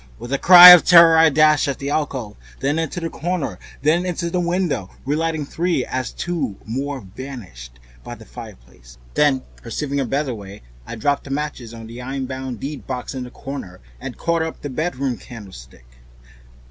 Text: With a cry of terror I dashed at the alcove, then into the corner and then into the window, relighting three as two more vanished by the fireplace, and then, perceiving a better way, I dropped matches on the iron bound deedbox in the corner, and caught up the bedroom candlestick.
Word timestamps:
With 0.17 0.33
a 0.33 0.39
cry 0.39 0.69
of 0.71 0.83
terror 0.83 1.15
I 1.15 1.29
dashed 1.29 1.67
at 1.67 1.77
the 1.77 1.91
alcove, 1.91 2.35
then 2.59 2.79
into 2.79 2.99
the 2.99 3.11
corner 3.11 3.49
and 3.59 3.83
then 3.83 4.03
into 4.07 4.31
the 4.31 4.39
window, 4.39 4.89
relighting 5.05 5.45
three 5.45 5.85
as 5.85 6.11
two 6.11 6.57
more 6.65 7.01
vanished 7.01 7.79
by 8.03 8.15
the 8.15 8.25
fireplace, 8.25 8.97
and 9.09 9.13
then, 9.15 9.41
perceiving 9.61 9.99
a 9.99 10.05
better 10.05 10.33
way, 10.33 10.63
I 10.87 10.95
dropped 10.95 11.29
matches 11.29 11.71
on 11.71 11.85
the 11.85 12.01
iron 12.01 12.25
bound 12.25 12.59
deedbox 12.59 13.13
in 13.13 13.25
the 13.25 13.29
corner, 13.29 13.79
and 13.99 14.17
caught 14.17 14.41
up 14.41 14.63
the 14.63 14.71
bedroom 14.71 15.17
candlestick. 15.17 15.85